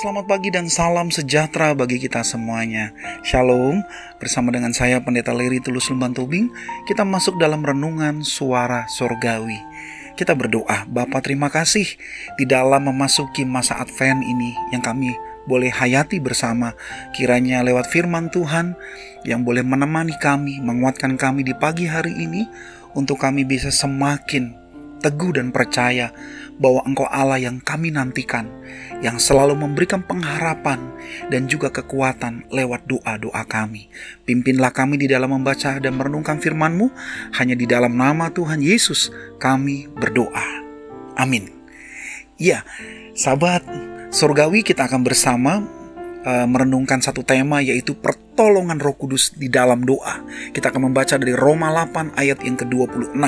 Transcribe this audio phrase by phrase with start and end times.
[0.00, 2.88] selamat pagi dan salam sejahtera bagi kita semuanya.
[3.20, 3.84] Shalom,
[4.16, 6.48] bersama dengan saya Pendeta Leri Tulus Lemban Tubing,
[6.88, 9.60] kita masuk dalam renungan suara sorgawi.
[10.16, 11.84] Kita berdoa, Bapa terima kasih
[12.40, 15.12] di dalam memasuki masa Advent ini yang kami
[15.44, 16.72] boleh hayati bersama.
[17.12, 18.80] Kiranya lewat firman Tuhan
[19.28, 22.48] yang boleh menemani kami, menguatkan kami di pagi hari ini
[22.96, 24.69] untuk kami bisa semakin
[25.00, 26.12] teguh dan percaya
[26.60, 28.44] bahwa Engkau Allah yang kami nantikan,
[29.00, 30.92] yang selalu memberikan pengharapan
[31.32, 33.88] dan juga kekuatan lewat doa-doa kami.
[34.28, 36.92] Pimpinlah kami di dalam membaca dan merenungkan firman-Mu,
[37.40, 39.08] hanya di dalam nama Tuhan Yesus
[39.40, 40.44] kami berdoa.
[41.16, 41.48] Amin.
[42.36, 42.64] Ya,
[43.16, 43.64] sahabat
[44.12, 45.79] surgawi kita akan bersama
[46.24, 50.24] uh, merenungkan satu tema yaitu pertolongan Roh Kudus di dalam doa.
[50.52, 53.20] Kita akan membaca dari Roma 8 ayat yang ke-26.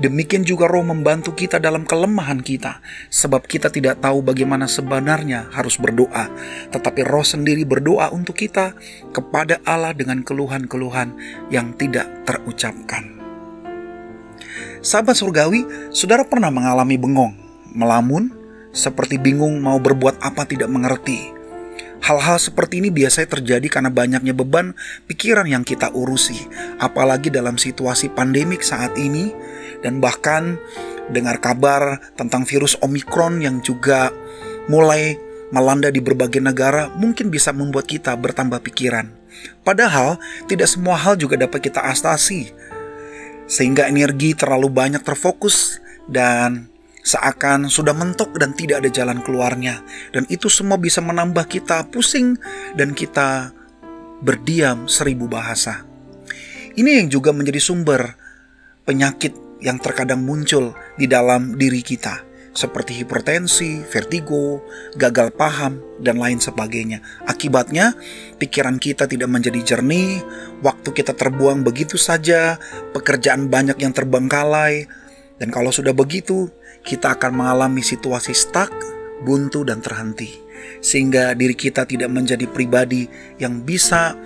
[0.00, 2.80] Demikian juga Roh membantu kita dalam kelemahan kita,
[3.12, 6.32] sebab kita tidak tahu bagaimana sebenarnya harus berdoa,
[6.72, 8.72] tetapi Roh sendiri berdoa untuk kita
[9.12, 11.12] kepada Allah dengan keluhan-keluhan
[11.52, 13.20] yang tidak terucapkan.
[14.80, 17.36] Sahabat surgawi, saudara pernah mengalami bengong,
[17.76, 18.32] melamun,
[18.72, 21.39] seperti bingung mau berbuat apa tidak mengerti,
[22.00, 24.72] Hal-hal seperti ini biasanya terjadi karena banyaknya beban
[25.04, 26.48] pikiran yang kita urusi,
[26.80, 29.30] apalagi dalam situasi pandemik saat ini,
[29.84, 30.56] dan bahkan
[31.12, 34.08] dengar kabar tentang virus Omikron yang juga
[34.70, 35.18] mulai
[35.50, 39.10] melanda di berbagai negara mungkin bisa membuat kita bertambah pikiran.
[39.66, 42.48] Padahal tidak semua hal juga dapat kita astasi,
[43.50, 46.69] sehingga energi terlalu banyak terfokus dan
[47.00, 49.80] seakan sudah mentok dan tidak ada jalan keluarnya,
[50.12, 52.36] dan itu semua bisa menambah kita pusing
[52.76, 53.52] dan kita
[54.20, 55.84] berdiam seribu bahasa.
[56.76, 58.14] Ini yang juga menjadi sumber
[58.84, 62.24] penyakit yang terkadang muncul di dalam diri kita,
[62.56, 64.64] seperti hipertensi, vertigo,
[64.96, 67.00] gagal paham, dan lain sebagainya.
[67.28, 67.92] Akibatnya,
[68.40, 70.24] pikiran kita tidak menjadi jernih,
[70.64, 72.56] waktu kita terbuang begitu saja,
[72.96, 74.88] pekerjaan banyak yang terbengkalai,
[75.40, 76.52] dan kalau sudah begitu,
[76.84, 78.72] kita akan mengalami situasi stuck,
[79.24, 80.32] buntu, dan terhenti.
[80.80, 84.16] Sehingga diri kita tidak menjadi pribadi yang bisa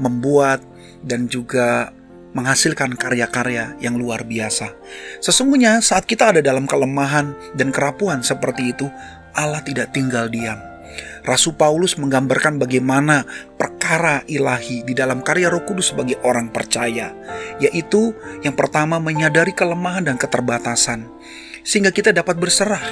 [0.00, 0.64] membuat
[1.04, 1.92] dan juga
[2.34, 4.74] menghasilkan karya-karya yang luar biasa.
[5.22, 8.90] Sesungguhnya saat kita ada dalam kelemahan dan kerapuhan seperti itu,
[9.38, 10.58] Allah tidak tinggal diam.
[11.24, 13.24] Rasul Paulus menggambarkan bagaimana
[13.56, 17.10] perkara ilahi di dalam karya Roh Kudus sebagai orang percaya,
[17.58, 18.12] yaitu
[18.44, 21.08] yang pertama menyadari kelemahan dan keterbatasan,
[21.64, 22.84] sehingga kita dapat berserah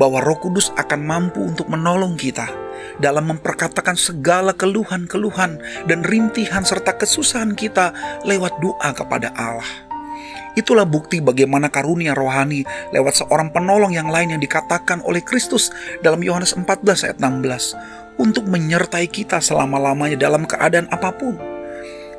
[0.00, 2.48] bahwa Roh Kudus akan mampu untuk menolong kita
[2.96, 7.92] dalam memperkatakan segala keluhan-keluhan dan rintihan serta kesusahan kita
[8.24, 9.90] lewat doa kepada Allah.
[10.58, 15.70] Itulah bukti bagaimana karunia rohani lewat seorang penolong yang lain yang dikatakan oleh Kristus
[16.02, 21.38] dalam Yohanes 14 ayat 16 untuk menyertai kita selama-lamanya dalam keadaan apa pun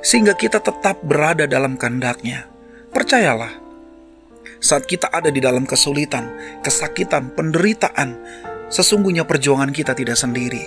[0.02, 2.50] sehingga kita tetap berada dalam kehendaknya.
[2.90, 3.61] Percayalah,
[4.62, 6.30] saat kita ada di dalam kesulitan,
[6.62, 8.16] kesakitan, penderitaan,
[8.70, 10.62] sesungguhnya perjuangan kita tidak sendiri.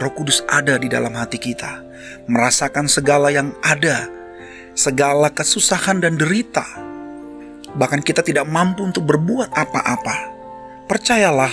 [0.00, 1.84] Roh Kudus ada di dalam hati kita,
[2.26, 4.08] merasakan segala yang ada
[4.74, 6.64] segala kesusahan dan derita.
[7.76, 10.32] Bahkan kita tidak mampu untuk berbuat apa-apa.
[10.90, 11.52] Percayalah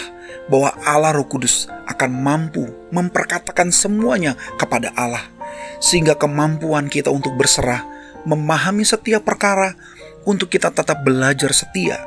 [0.49, 5.21] bahwa Allah Roh Kudus akan mampu memperkatakan semuanya kepada Allah,
[5.77, 7.85] sehingga kemampuan kita untuk berserah,
[8.25, 9.77] memahami setiap perkara,
[10.27, 12.03] untuk kita tetap belajar setia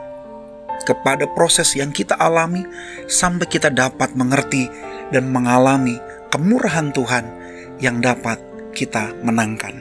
[0.84, 2.64] kepada proses yang kita alami,
[3.08, 4.68] sampai kita dapat mengerti
[5.12, 5.96] dan mengalami
[6.32, 7.24] kemurahan Tuhan
[7.80, 8.40] yang dapat
[8.76, 9.80] kita menangkan.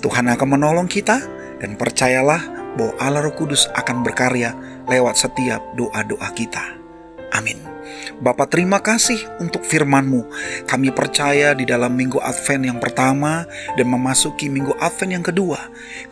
[0.00, 1.20] Tuhan akan menolong kita
[1.60, 2.40] dan percayalah
[2.76, 4.52] bahwa Allah Roh Kudus akan berkarya
[4.84, 6.83] lewat setiap doa-doa kita.
[7.34, 7.58] Amin.
[8.22, 10.30] Bapak terima kasih untuk firman-Mu.
[10.70, 13.42] Kami percaya di dalam minggu Advent yang pertama
[13.74, 15.58] dan memasuki minggu Advent yang kedua,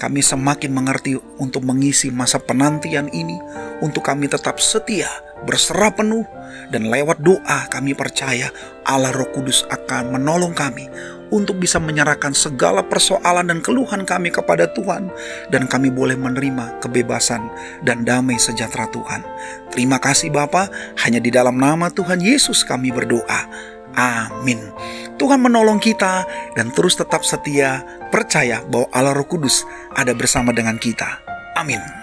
[0.02, 3.38] kami semakin mengerti untuk mengisi masa penantian ini,
[3.78, 5.08] untuk kami tetap setia,
[5.46, 6.26] berserah penuh,
[6.74, 8.50] dan lewat doa kami percaya
[8.82, 10.90] Allah Roh Kudus akan menolong kami
[11.32, 15.08] untuk bisa menyerahkan segala persoalan dan keluhan kami kepada Tuhan,
[15.48, 17.48] dan kami boleh menerima kebebasan
[17.82, 19.24] dan damai sejahtera Tuhan.
[19.72, 20.68] Terima kasih Bapa,
[21.00, 23.48] hanya di dalam nama Tuhan Yesus kami berdoa.
[23.96, 24.60] Amin.
[25.16, 26.24] Tuhan menolong kita
[26.56, 31.20] dan terus tetap setia, percaya bahwa Allah Roh Kudus ada bersama dengan kita.
[31.56, 32.01] Amin.